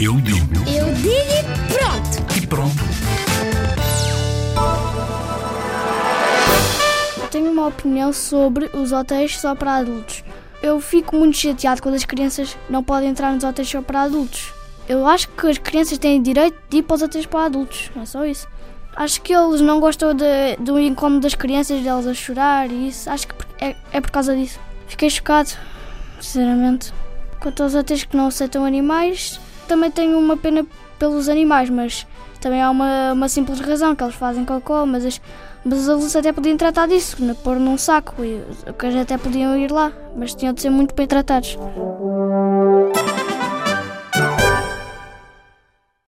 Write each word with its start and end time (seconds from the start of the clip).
Eu 0.00 0.14
digo 0.20 0.54
Eu 0.68 0.92
digo 0.94 1.10
e 1.10 1.72
pronto. 1.74 2.36
e 2.42 2.46
pronto. 2.46 2.76
Tenho 7.30 7.50
uma 7.52 7.66
opinião 7.66 8.12
sobre 8.12 8.66
os 8.72 8.92
hotéis 8.92 9.38
só 9.38 9.54
para 9.54 9.76
adultos. 9.76 10.22
Eu 10.62 10.80
fico 10.80 11.14
muito 11.16 11.36
chateado 11.36 11.82
quando 11.82 11.94
as 11.94 12.04
crianças 12.04 12.56
não 12.70 12.82
podem 12.82 13.10
entrar 13.10 13.32
nos 13.32 13.44
hotéis 13.44 13.68
só 13.68 13.82
para 13.82 14.02
adultos. 14.02 14.52
Eu 14.88 15.06
acho 15.06 15.28
que 15.28 15.46
as 15.48 15.58
crianças 15.58 15.98
têm 15.98 16.22
direito 16.22 16.56
de 16.68 16.78
ir 16.78 16.82
para 16.82 16.94
os 16.96 17.02
hotéis 17.02 17.26
para 17.26 17.44
adultos, 17.46 17.90
é 18.00 18.04
só 18.04 18.24
isso. 18.24 18.46
Acho 18.94 19.20
que 19.20 19.34
eles 19.34 19.60
não 19.60 19.80
gostam 19.80 20.14
de- 20.14 20.56
do 20.60 20.78
incómodo 20.78 21.20
das 21.20 21.34
crianças, 21.34 21.82
delas 21.82 22.06
a 22.06 22.14
chorar 22.14 22.70
e 22.70 22.88
isso. 22.88 23.10
Acho 23.10 23.26
que 23.28 23.34
é, 23.60 23.76
é 23.92 24.00
por 24.00 24.10
causa 24.10 24.34
disso. 24.34 24.58
Fiquei 24.86 25.10
chocado, 25.10 25.50
sinceramente. 26.20 26.94
Quanto 27.40 27.62
aos 27.62 27.74
hotéis 27.74 28.04
que 28.04 28.16
não 28.16 28.28
aceitam 28.28 28.64
animais, 28.64 29.38
também 29.66 29.90
tenho 29.90 30.18
uma 30.18 30.36
pena 30.36 30.64
pelos 30.98 31.28
animais, 31.28 31.68
mas 31.68 32.06
também 32.40 32.62
há 32.62 32.70
uma, 32.70 33.12
uma 33.12 33.28
simples 33.28 33.60
razão, 33.60 33.94
que 33.94 34.02
eles 34.02 34.14
fazem 34.14 34.44
cocô, 34.44 34.86
mas, 34.86 35.04
as, 35.04 35.20
mas 35.64 35.80
os 35.80 35.88
adultos 35.88 36.16
até 36.16 36.32
podiam 36.32 36.56
tratar 36.56 36.86
disso, 36.86 37.16
pôr 37.42 37.58
num 37.58 37.76
saco, 37.76 38.24
e 38.24 38.42
os 38.50 38.76
cães 38.76 38.96
até 38.96 39.18
podiam 39.18 39.56
ir 39.56 39.70
lá, 39.70 39.92
mas 40.16 40.34
tinham 40.34 40.54
de 40.54 40.62
ser 40.62 40.70
muito 40.70 40.94
bem 40.94 41.06
tratados. 41.06 41.58